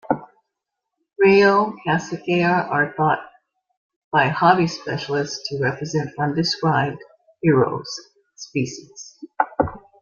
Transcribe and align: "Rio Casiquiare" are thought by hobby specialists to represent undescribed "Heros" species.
"Rio 1.19 1.75
Casiquiare" 1.85 2.67
are 2.71 2.91
thought 2.97 3.19
by 4.11 4.29
hobby 4.29 4.65
specialists 4.65 5.47
to 5.49 5.61
represent 5.61 6.09
undescribed 6.17 6.97
"Heros" 7.45 7.85
species. 8.33 9.17